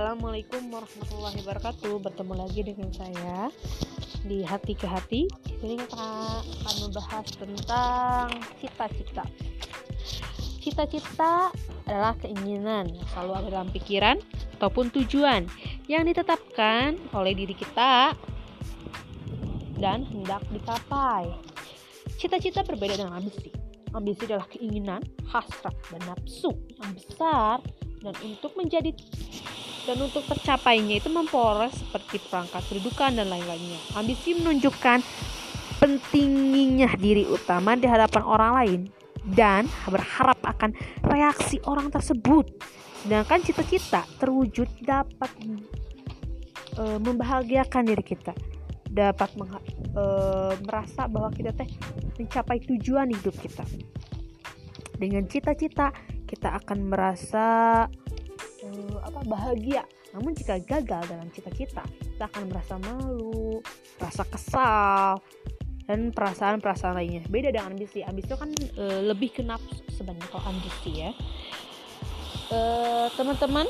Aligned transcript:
Assalamualaikum 0.00 0.72
warahmatullahi 0.72 1.44
wabarakatuh. 1.44 2.00
Bertemu 2.00 2.32
lagi 2.32 2.64
dengan 2.64 2.88
saya 2.88 3.52
Di 4.24 4.40
Hati 4.40 4.72
ke 4.72 4.88
Hati. 4.88 5.28
Ini 5.60 5.76
kita 5.76 6.08
akan 6.40 6.74
membahas 6.88 7.28
tentang 7.36 8.32
cita-cita. 8.64 9.28
Cita-cita 10.64 11.52
adalah 11.84 12.16
keinginan 12.16 12.88
selalu 13.12 13.44
ada 13.44 13.48
dalam 13.60 13.68
pikiran 13.68 14.16
Ataupun 14.56 14.88
tujuan 14.88 15.44
yang 15.84 16.08
ditetapkan 16.08 16.96
oleh 17.12 17.36
diri 17.36 17.52
kita 17.52 18.16
Dan 19.76 20.08
hendak 20.08 20.48
dicapai. 20.48 21.28
Cita-cita 22.16 22.64
berbeda 22.64 22.96
dengan 22.96 23.20
ambisi. 23.20 23.52
Ambisi 23.92 24.24
adalah 24.24 24.48
keinginan, 24.48 25.04
hasrat, 25.28 25.76
dan 25.92 26.00
nafsu 26.08 26.56
yang 26.80 26.88
besar 26.96 27.60
dan 28.00 28.16
untuk 28.24 28.56
menjadi 28.56 28.96
dan 29.88 29.96
untuk 30.00 30.24
tercapainya 30.28 31.00
itu 31.00 31.08
memperoleh 31.08 31.72
seperti 31.72 32.20
perangkat 32.28 32.62
kedudukan 32.68 33.16
dan 33.16 33.26
lain-lainnya. 33.32 33.80
Ambisi 33.96 34.36
menunjukkan 34.36 35.00
pentingnya 35.80 36.92
diri 37.00 37.24
utama 37.24 37.72
di 37.72 37.88
hadapan 37.88 38.22
orang 38.22 38.52
lain 38.52 38.80
dan 39.24 39.64
berharap 39.88 40.36
akan 40.44 40.76
reaksi 41.08 41.60
orang 41.64 41.88
tersebut. 41.88 42.48
Sedangkan 43.00 43.40
cita-cita 43.40 44.04
terwujud 44.20 44.68
dapat 44.84 45.30
e, 46.76 46.82
membahagiakan 47.00 47.88
diri 47.88 48.04
kita, 48.04 48.36
dapat 48.84 49.32
e, 49.96 50.04
merasa 50.60 51.08
bahwa 51.08 51.32
kita 51.32 51.56
teh 51.56 51.68
mencapai 52.20 52.60
tujuan 52.68 53.08
hidup 53.08 53.32
kita. 53.40 53.64
Dengan 55.00 55.24
cita-cita 55.24 55.96
kita 56.28 56.60
akan 56.60 56.92
merasa 56.92 57.88
uh, 58.64 58.96
apa 59.04 59.20
bahagia. 59.26 59.84
Namun 60.10 60.34
jika 60.34 60.58
gagal 60.58 61.06
dalam 61.06 61.28
cita-cita, 61.30 61.86
kita 61.86 62.24
akan 62.26 62.50
merasa 62.50 62.74
malu, 62.82 63.62
rasa 63.96 64.26
kesal, 64.26 65.22
dan 65.86 66.10
perasaan-perasaan 66.14 66.94
lainnya. 66.98 67.22
Beda 67.26 67.50
dengan 67.50 67.74
ambisi. 67.74 68.02
Ambisi 68.02 68.30
itu 68.30 68.38
kan 68.38 68.50
uh, 68.78 69.00
lebih 69.06 69.30
ke 69.34 69.42
nafsu 69.42 69.82
sebenarnya 69.90 70.28
kalau 70.30 70.44
ambisi 70.50 70.90
ya. 71.06 71.10
Uh, 72.50 73.06
teman-teman, 73.14 73.66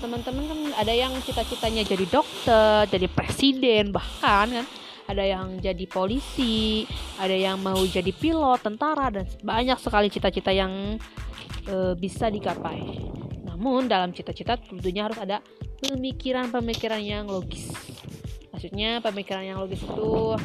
teman-teman 0.00 0.44
kan 0.48 0.60
ada 0.80 0.92
yang 0.96 1.12
cita-citanya 1.20 1.84
jadi 1.84 2.06
dokter, 2.08 2.88
jadi 2.88 3.08
presiden, 3.12 3.92
bahkan 3.92 4.48
kan 4.48 4.66
ada 5.08 5.24
yang 5.24 5.56
jadi 5.60 5.84
polisi, 5.88 6.84
ada 7.16 7.32
yang 7.32 7.60
mau 7.64 7.80
jadi 7.88 8.12
pilot, 8.12 8.60
tentara 8.60 9.08
dan 9.08 9.24
banyak 9.40 9.76
sekali 9.80 10.12
cita-cita 10.12 10.52
yang 10.52 11.00
uh, 11.68 11.96
bisa 11.96 12.28
digapai. 12.28 13.08
Namun 13.58 13.90
dalam 13.90 14.14
cita-cita 14.14 14.54
tentunya 14.54 15.10
harus 15.10 15.18
ada 15.18 15.42
pemikiran-pemikiran 15.82 17.02
yang 17.02 17.26
logis. 17.26 17.74
Maksudnya 18.54 19.02
pemikiran 19.02 19.42
yang 19.42 19.58
logis 19.58 19.82
itu 19.82 20.38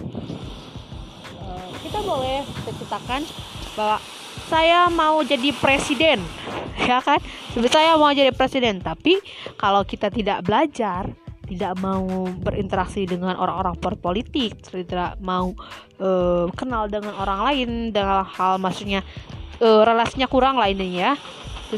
uh, 1.38 1.70
kita 1.86 2.02
boleh 2.02 2.42
cita-citakan 2.42 3.22
bahwa 3.78 4.02
saya 4.50 4.90
mau 4.90 5.22
jadi 5.22 5.54
presiden, 5.54 6.26
ya 6.90 7.06
kan? 7.06 7.22
Saya 7.70 7.94
mau 8.02 8.10
jadi 8.10 8.34
presiden, 8.34 8.82
tapi 8.82 9.22
kalau 9.62 9.86
kita 9.86 10.10
tidak 10.10 10.42
belajar, 10.42 11.06
tidak 11.46 11.78
mau 11.78 12.26
berinteraksi 12.42 13.06
dengan 13.06 13.38
orang-orang 13.38 13.78
berpolitik, 13.78 14.58
tidak 14.66 15.22
mau 15.22 15.54
uh, 16.02 16.50
kenal 16.58 16.90
dengan 16.90 17.14
orang 17.14 17.46
lain 17.46 17.70
dengan 17.94 18.26
hal 18.26 18.58
maksudnya 18.58 19.06
uh, 19.62 19.86
relasinya 19.86 20.26
kurang 20.26 20.58
lah 20.58 20.74
ya 20.74 21.14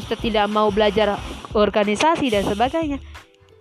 kita 0.02 0.16
tidak 0.20 0.46
mau 0.52 0.68
belajar 0.68 1.16
organisasi 1.56 2.28
dan 2.28 2.44
sebagainya 2.44 3.00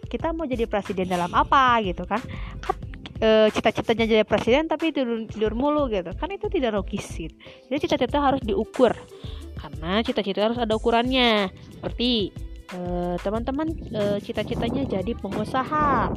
kita 0.06 0.32
mau 0.32 0.46
jadi 0.48 0.70
presiden 0.70 1.10
dalam 1.10 1.34
apa 1.34 1.82
gitu 1.84 2.06
kan? 2.06 2.22
Kan 2.62 2.76
e, 3.20 3.52
cita-citanya 3.52 4.06
jadi 4.06 4.24
presiden 4.24 4.70
tapi 4.70 4.94
tidur 4.94 5.26
tidur 5.28 5.54
mulu 5.58 5.90
gitu. 5.92 6.14
Kan 6.16 6.32
itu 6.32 6.48
tidak 6.48 6.78
logis 6.78 7.06
gitu. 7.12 7.36
jadi 7.68 7.80
cita-cita 7.84 8.22
harus 8.22 8.42
diukur. 8.46 8.94
Karena 9.60 10.00
cita-cita 10.06 10.46
harus 10.46 10.60
ada 10.62 10.78
ukurannya. 10.78 11.50
Seperti 11.76 12.32
e, 12.72 12.80
teman-teman 13.20 13.68
e, 13.92 14.02
cita-citanya 14.24 14.88
jadi 14.88 15.12
pengusaha. 15.20 16.14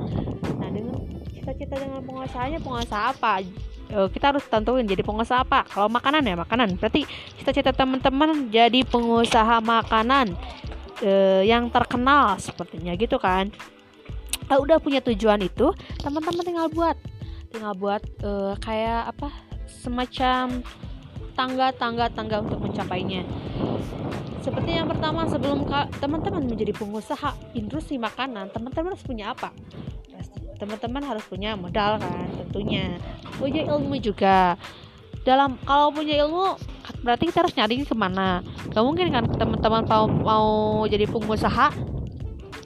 Nah 0.63 0.69
dengan 0.71 0.97
cita-cita 1.33 1.75
dengan 1.81 2.05
pengusahanya 2.05 2.61
pengusaha 2.61 3.17
apa 3.17 3.43
uh, 3.93 4.09
kita 4.09 4.35
harus 4.35 4.45
tentuin 4.47 4.85
jadi 4.85 5.03
pengusaha 5.05 5.45
apa? 5.45 5.65
Kalau 5.69 5.89
makanan 5.89 6.25
ya 6.25 6.37
makanan. 6.37 6.77
Berarti 6.77 7.05
cita-cita 7.41 7.73
teman-teman 7.73 8.49
jadi 8.53 8.85
pengusaha 8.85 9.61
makanan 9.61 10.37
uh, 11.05 11.43
yang 11.45 11.69
terkenal 11.73 12.37
sepertinya 12.41 12.93
gitu 12.97 13.17
kan? 13.17 13.53
Kalau 14.49 14.65
udah 14.65 14.81
punya 14.81 15.05
tujuan 15.05 15.45
itu 15.45 15.73
teman-teman 16.01 16.45
tinggal 16.45 16.69
buat 16.73 16.97
tinggal 17.53 17.73
buat 17.77 18.03
uh, 18.25 18.57
kayak 18.61 19.13
apa? 19.17 19.29
Semacam 19.69 20.65
tangga-tangga 21.37 22.11
tangga 22.11 22.37
untuk 22.43 22.59
mencapainya. 22.65 23.23
Seperti 24.41 24.81
yang 24.81 24.89
pertama 24.89 25.29
sebelum 25.29 25.69
teman-teman 26.01 26.41
menjadi 26.41 26.73
pengusaha 26.73 27.37
industri 27.53 28.01
makanan 28.01 28.49
teman-teman 28.49 28.97
harus 28.97 29.05
punya 29.05 29.37
apa 29.37 29.53
teman-teman 30.59 31.03
harus 31.07 31.25
punya 31.25 31.55
modal 31.55 32.03
kan 32.03 32.27
tentunya. 32.45 32.99
Punya 33.39 33.65
ilmu 33.71 33.97
juga. 34.03 34.59
Dalam 35.23 35.57
kalau 35.63 35.95
punya 35.95 36.19
ilmu 36.27 36.59
berarti 37.03 37.31
kita 37.31 37.47
harus 37.47 37.55
nyari 37.55 37.87
ke 37.87 37.97
mana. 37.97 38.43
Gak 38.75 38.85
mungkin 38.85 39.15
kan 39.15 39.25
teman-teman 39.31 39.87
mau, 39.87 40.05
mau 40.07 40.49
jadi 40.91 41.07
pengusaha 41.07 41.99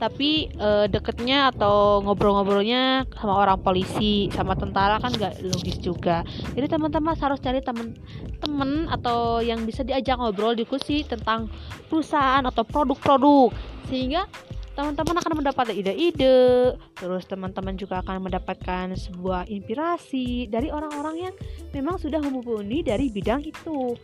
tapi 0.02 0.50
e, 0.50 0.68
deketnya 0.90 1.54
atau 1.54 2.02
ngobrol-ngobrolnya 2.02 3.06
sama 3.14 3.38
orang 3.38 3.62
polisi 3.62 4.26
sama 4.34 4.58
tentara 4.58 4.98
kan 4.98 5.14
gak 5.14 5.38
logis 5.46 5.78
juga. 5.78 6.26
Jadi 6.58 6.66
teman-teman 6.66 7.14
harus 7.14 7.38
cari 7.38 7.62
teman-teman 7.62 8.90
atau 8.90 9.38
yang 9.38 9.62
bisa 9.62 9.86
diajak 9.86 10.18
ngobrol 10.18 10.58
diskusi 10.58 11.06
tentang 11.06 11.46
perusahaan 11.86 12.42
atau 12.42 12.66
produk-produk. 12.66 13.54
Sehingga 13.86 14.26
teman-teman 14.72 15.16
akan 15.20 15.32
mendapatkan 15.44 15.76
ide-ide, 15.76 16.76
terus 16.96 17.28
teman-teman 17.28 17.76
juga 17.76 18.00
akan 18.00 18.24
mendapatkan 18.24 18.96
sebuah 18.96 19.44
inspirasi 19.48 20.48
dari 20.48 20.72
orang-orang 20.72 21.28
yang 21.28 21.34
memang 21.76 22.00
sudah 22.00 22.20
mumpuni 22.24 22.80
dari 22.80 23.12
bidang 23.12 23.44
itu. 23.44 23.96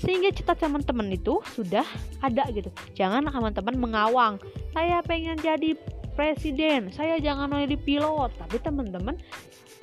Sehingga 0.00 0.32
cita 0.32 0.56
teman-teman 0.56 1.12
itu 1.12 1.44
sudah 1.52 1.84
ada 2.24 2.48
gitu. 2.48 2.72
Jangan 2.96 3.28
teman-teman 3.28 3.76
mengawang, 3.76 4.40
saya 4.72 5.04
pengen 5.04 5.36
jadi 5.36 5.76
presiden, 6.16 6.88
saya 6.88 7.20
jangan 7.20 7.52
jadi 7.52 7.76
pilot, 7.76 8.32
tapi 8.40 8.56
teman-teman 8.56 9.20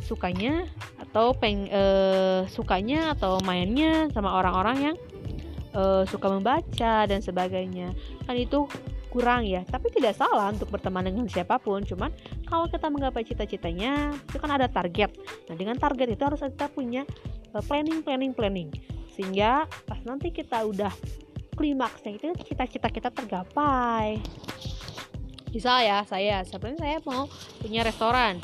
sukanya 0.02 0.66
atau 0.98 1.38
peng 1.38 1.70
eh, 1.70 2.42
sukanya 2.50 3.14
atau 3.14 3.38
mainnya 3.46 4.10
sama 4.14 4.34
orang-orang 4.34 4.78
yang 4.94 4.96
eh, 5.78 6.04
suka 6.10 6.34
membaca 6.34 7.06
dan 7.06 7.22
sebagainya. 7.22 7.94
Kan 8.26 8.42
itu 8.42 8.66
kurang 9.10 9.48
ya. 9.48 9.64
Tapi 9.66 9.90
tidak 9.92 10.16
salah 10.16 10.52
untuk 10.52 10.70
berteman 10.70 11.08
dengan 11.08 11.26
siapa 11.26 11.58
pun. 11.58 11.82
Cuman 11.84 12.12
kalau 12.46 12.68
kita 12.70 12.88
menggapai 12.92 13.24
cita-citanya 13.26 14.14
itu 14.14 14.38
kan 14.38 14.52
ada 14.54 14.68
target. 14.70 15.12
Nah 15.50 15.56
dengan 15.56 15.76
target 15.80 16.14
itu 16.14 16.24
harus 16.24 16.40
kita 16.44 16.68
punya 16.72 17.04
uh, 17.56 17.64
planning 17.64 18.04
planning 18.06 18.32
planning. 18.36 18.70
Sehingga 19.16 19.66
pas 19.90 20.00
nanti 20.06 20.30
kita 20.30 20.62
udah 20.62 20.94
klimaksnya 21.58 22.22
itu 22.22 22.28
cita-cita 22.46 22.88
kita 22.94 23.10
tergapai. 23.10 24.22
Misal 25.50 25.82
ya 25.82 26.06
saya? 26.06 26.46
Sebenarnya 26.46 26.80
saya 26.80 26.98
mau 27.08 27.26
punya 27.58 27.82
restoran. 27.82 28.38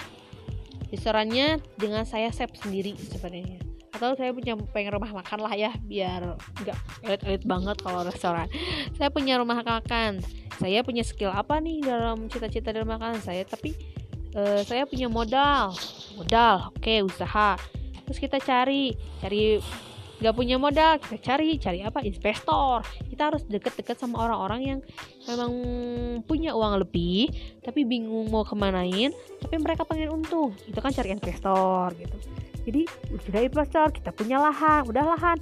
Restorannya 0.90 1.62
dengan 1.78 2.09
saya 2.09 2.34
chef 2.34 2.50
sendiri 2.57 2.97
sebenarnya. 2.97 3.62
Atau 3.94 4.18
saya 4.18 4.34
punya 4.34 4.57
pengen 4.74 4.97
rumah 4.97 5.13
makan 5.22 5.45
lah 5.45 5.53
ya 5.53 5.69
biar 5.85 6.34
nggak 6.66 6.78
elit-elit 7.06 7.44
banget 7.45 7.78
kalau 7.85 8.01
restoran. 8.01 8.50
Saya 8.98 9.13
punya 9.13 9.38
rumah 9.38 9.62
makan 9.62 10.18
saya 10.59 10.85
punya 10.85 11.01
skill 11.01 11.33
apa 11.33 11.57
nih 11.57 11.81
dalam 11.81 12.29
cita-cita 12.29 12.73
dalam 12.73 12.89
makanan 12.89 13.21
saya? 13.21 13.44
Tapi 13.45 13.73
uh, 14.38 14.61
saya 14.65 14.85
punya 14.85 15.07
modal. 15.09 15.73
Modal 16.17 16.73
oke 16.73 16.81
okay, 16.81 17.00
usaha. 17.01 17.57
Terus 18.03 18.19
kita 18.19 18.38
cari 18.44 18.94
cari 19.23 19.57
nggak 20.23 20.35
punya 20.39 20.55
modal 20.55 21.01
kita 21.01 21.17
cari 21.19 21.57
cari 21.57 21.79
apa? 21.83 22.00
Investor. 22.05 22.85
Kita 23.09 23.33
harus 23.33 23.44
deket-deket 23.50 23.97
sama 23.97 24.23
orang-orang 24.23 24.61
yang 24.61 24.79
memang 25.25 25.51
punya 26.23 26.55
uang 26.55 26.83
lebih 26.83 27.31
tapi 27.63 27.83
bingung 27.83 28.29
mau 28.29 28.45
kemanain 28.45 29.11
tapi 29.41 29.55
mereka 29.59 29.83
pengen 29.88 30.13
untung. 30.13 30.53
Itu 30.69 30.79
kan 30.79 30.94
cari 30.94 31.11
investor 31.11 31.94
gitu. 31.97 32.17
Jadi 32.63 32.81
sudah 33.27 33.41
investor 33.44 33.91
kita 33.91 34.15
punya 34.15 34.39
lahan. 34.39 34.88
Udah 34.88 35.03
lahan 35.03 35.38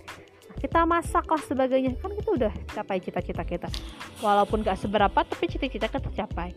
kita 0.62 0.86
masak 0.86 1.26
lah 1.26 1.42
sebagainya. 1.42 1.98
Kan 1.98 2.14
kita 2.14 2.30
udah 2.38 2.54
capai 2.70 3.02
cita-cita 3.02 3.42
kita. 3.42 3.68
Walaupun 4.22 4.62
gak 4.62 4.78
seberapa 4.78 5.26
tapi 5.26 5.50
cita-cita 5.50 5.90
kita 5.90 5.98
tercapai. 5.98 6.54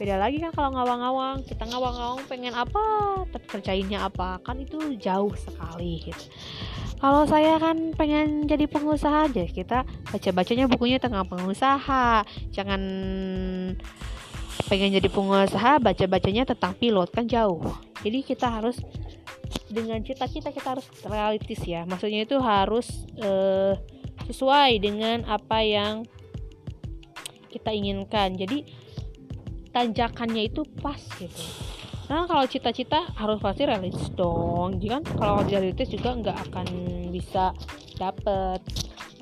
Beda 0.00 0.16
lagi 0.16 0.40
kan 0.40 0.56
kalau 0.56 0.72
ngawang-ngawang. 0.72 1.44
Kita 1.44 1.68
ngawang-ngawang 1.68 2.24
pengen 2.24 2.56
apa 2.56 2.80
tapi 3.28 3.44
kerjainnya 3.52 4.08
apa. 4.08 4.40
Kan 4.40 4.64
itu 4.64 4.80
jauh 4.96 5.36
sekali 5.36 6.00
gitu. 6.08 6.24
Kalau 6.96 7.28
saya 7.28 7.60
kan 7.60 7.92
pengen 7.92 8.48
jadi 8.48 8.64
pengusaha 8.64 9.28
aja. 9.28 9.44
Kita 9.44 9.84
baca-bacanya 10.08 10.64
bukunya 10.72 10.96
tentang 10.96 11.28
pengusaha. 11.28 12.24
Jangan 12.56 12.80
pengen 14.72 14.96
jadi 14.96 15.08
pengusaha 15.12 15.76
baca-bacanya 15.76 16.48
tentang 16.48 16.72
pilot 16.80 17.12
kan 17.12 17.28
jauh. 17.28 17.60
Jadi 18.00 18.24
kita 18.24 18.48
harus 18.48 18.80
dengan 19.72 19.98
cita-cita 20.04 20.52
kita 20.52 20.76
harus 20.76 20.86
realistis 21.08 21.64
ya. 21.64 21.88
Maksudnya 21.88 22.28
itu 22.28 22.36
harus 22.38 23.08
uh, 23.24 23.74
sesuai 24.28 24.78
dengan 24.78 25.24
apa 25.26 25.64
yang 25.64 26.04
kita 27.48 27.72
inginkan. 27.72 28.36
Jadi 28.36 28.68
tanjakannya 29.72 30.52
itu 30.52 30.62
pas 30.78 31.00
gitu. 31.16 31.44
Nah 32.12 32.28
kalau 32.28 32.44
cita-cita 32.44 33.08
harus 33.16 33.40
pasti 33.40 33.64
realistis 33.64 34.12
dong. 34.12 34.76
Jadi 34.76 34.88
kan 35.00 35.02
kalau 35.16 35.40
realistis 35.48 35.88
juga 35.88 36.12
nggak 36.12 36.38
akan 36.52 36.66
bisa 37.08 37.56
dapet. 37.96 38.60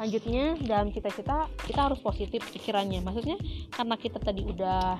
Lanjutnya 0.00 0.56
dalam 0.64 0.90
cita-cita 0.90 1.46
kita 1.68 1.80
harus 1.86 2.02
positif 2.02 2.42
pikirannya. 2.50 2.98
Maksudnya 3.04 3.36
karena 3.70 3.94
kita 3.94 4.18
tadi 4.18 4.42
udah 4.42 4.98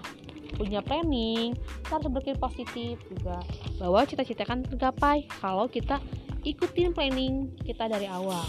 punya 0.55 0.81
planning 0.83 1.55
kita 1.57 1.93
harus 1.99 2.07
berpikir 2.11 2.37
positif 2.39 2.95
juga. 3.11 3.43
Bahwa 3.79 4.07
cita-cita 4.07 4.47
kan 4.47 4.63
tergapai 4.63 5.27
kalau 5.41 5.67
kita 5.67 5.99
ikutin 6.43 6.95
planning 6.97 7.53
kita 7.63 7.91
dari 7.91 8.07
awal. 8.09 8.45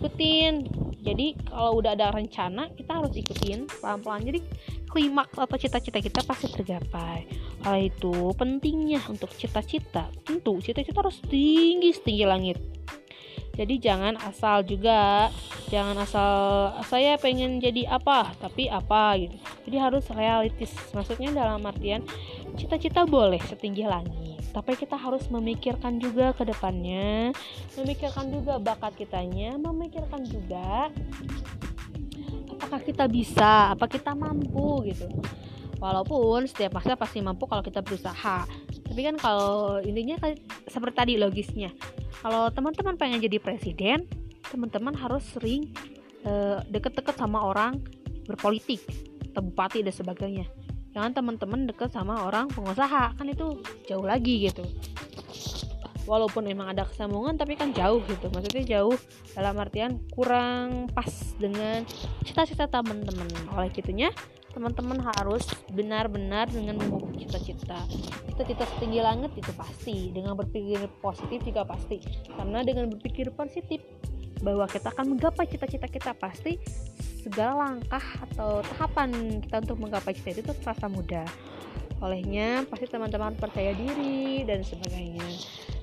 Ikutin. 0.00 0.66
Jadi 1.00 1.32
kalau 1.48 1.80
udah 1.80 1.96
ada 1.96 2.12
rencana 2.12 2.68
kita 2.76 3.00
harus 3.00 3.12
ikutin 3.16 3.64
pelan-pelan. 3.80 4.20
Jadi 4.28 4.40
klimaks 4.90 5.38
atau 5.38 5.56
cita-cita 5.56 5.98
kita 6.02 6.20
pasti 6.26 6.50
tergapai. 6.52 7.24
Oleh 7.64 7.92
itu 7.92 8.32
pentingnya 8.36 9.04
untuk 9.08 9.32
cita-cita 9.36 10.08
tentu 10.24 10.60
cita-cita 10.64 11.04
harus 11.04 11.20
tinggi 11.28 11.92
setinggi 11.92 12.24
langit 12.24 12.79
jadi 13.60 13.74
jangan 13.76 14.16
asal 14.24 14.64
juga. 14.64 15.28
Jangan 15.68 15.92
asal 16.00 16.32
saya 16.88 17.20
pengen 17.20 17.60
jadi 17.60 17.92
apa 17.92 18.32
tapi 18.40 18.72
apa 18.72 19.20
gitu. 19.20 19.36
Jadi 19.68 19.76
harus 19.76 20.08
realistis. 20.08 20.72
Maksudnya 20.96 21.36
dalam 21.36 21.60
artian 21.68 22.00
cita-cita 22.56 23.04
boleh 23.04 23.38
setinggi 23.44 23.84
langit 23.84 24.40
tapi 24.50 24.74
kita 24.74 24.98
harus 24.98 25.30
memikirkan 25.30 26.02
juga 26.02 26.34
ke 26.34 26.42
depannya 26.42 27.30
memikirkan 27.78 28.34
juga 28.34 28.58
bakat 28.58 28.98
kitanya 28.98 29.54
memikirkan 29.54 30.26
juga 30.26 30.90
apakah 32.70 32.86
kita 32.86 33.06
bisa 33.10 33.74
apa 33.74 33.90
kita 33.90 34.14
mampu 34.14 34.90
gitu. 34.90 35.08
Walaupun 35.80 36.44
setiap 36.44 36.76
masa 36.76 36.92
pasti 36.92 37.24
mampu 37.24 37.48
kalau 37.48 37.64
kita 37.64 37.80
berusaha 37.80 38.44
tapi 38.90 39.06
kan 39.06 39.14
kalau 39.22 39.78
intinya 39.78 40.18
kan 40.18 40.34
seperti 40.66 40.94
tadi 40.98 41.14
logisnya. 41.14 41.70
Kalau 42.20 42.50
teman-teman 42.50 42.98
pengen 42.98 43.22
jadi 43.22 43.38
presiden 43.38 44.02
teman-teman 44.50 44.98
harus 44.98 45.22
sering 45.30 45.70
uh, 46.26 46.58
deket-deket 46.66 47.14
sama 47.14 47.38
orang 47.38 47.78
berpolitik 48.26 48.82
atau 49.30 49.46
bupati 49.46 49.86
dan 49.86 49.94
sebagainya. 49.94 50.46
Jangan 50.90 51.14
teman-teman 51.14 51.70
deket 51.70 51.94
sama 51.94 52.26
orang 52.26 52.50
pengusaha 52.50 53.14
kan 53.14 53.26
itu 53.30 53.62
jauh 53.86 54.02
lagi 54.02 54.50
gitu. 54.50 54.66
Walaupun 56.10 56.50
emang 56.50 56.74
ada 56.74 56.82
kesambungan 56.82 57.38
tapi 57.38 57.54
kan 57.54 57.70
jauh 57.70 58.02
gitu. 58.10 58.26
Maksudnya 58.34 58.66
jauh 58.66 58.98
dalam 59.38 59.54
artian 59.54 60.02
kurang 60.10 60.90
pas 60.90 61.06
dengan 61.38 61.86
cita-cita 62.26 62.66
teman-teman. 62.66 63.30
Oleh 63.54 63.70
gitunya 63.70 64.10
teman-teman 64.50 64.98
harus 65.14 65.46
benar-benar 65.70 66.50
dengan 66.50 66.78
memiliki 66.78 67.26
cita-cita. 67.26 67.80
Cita-cita 68.34 68.64
setinggi 68.76 69.00
langit 69.00 69.30
itu 69.38 69.52
pasti 69.54 70.10
dengan 70.10 70.34
berpikir 70.34 70.90
positif 70.98 71.42
juga 71.46 71.62
pasti. 71.66 72.02
Karena 72.34 72.66
dengan 72.66 72.90
berpikir 72.90 73.30
positif 73.34 73.80
bahwa 74.40 74.64
kita 74.66 74.90
akan 74.90 75.16
menggapai 75.16 75.46
cita-cita 75.46 75.86
kita 75.86 76.12
pasti 76.16 76.56
segala 77.20 77.68
langkah 77.68 78.02
atau 78.30 78.64
tahapan 78.64 79.40
kita 79.44 79.60
untuk 79.68 79.78
menggapai 79.84 80.16
cita 80.16 80.40
itu 80.40 80.52
terasa 80.64 80.88
mudah. 80.88 81.28
Olehnya 82.00 82.64
pasti 82.64 82.88
teman-teman 82.88 83.36
percaya 83.36 83.76
diri 83.76 84.42
dan 84.48 84.64
sebagainya. 84.64 85.28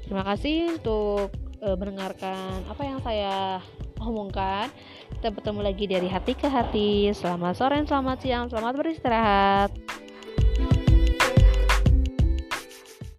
Terima 0.01 0.25
kasih 0.25 0.81
untuk 0.81 1.29
e, 1.61 1.67
mendengarkan 1.77 2.65
apa 2.65 2.81
yang 2.81 2.99
saya 3.05 3.61
omongkan 4.01 4.73
kita 5.17 5.33
bertemu 5.33 5.61
lagi 5.65 5.85
dari 5.89 6.05
hati 6.05 6.37
ke 6.37 6.45
hati. 6.45 7.09
Selamat 7.09 7.57
sore, 7.57 7.81
selamat 7.81 8.17
siang, 8.21 8.45
selamat 8.53 8.73
beristirahat. 8.77 9.96